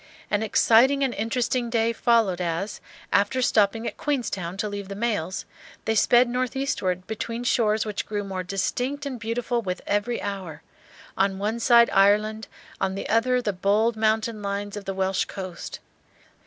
[0.31, 2.81] An exciting and interesting day followed as,
[3.13, 5.45] after stopping at Queenstown to leave the mails,
[5.85, 10.63] they sped northeastward between shores which grew more distinct and beautiful with every hour,
[11.15, 12.47] on one side Ireland,
[12.79, 15.79] on the other the bold mountain lines of the Welsh coast.